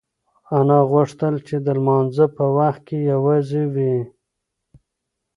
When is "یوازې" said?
3.11-3.63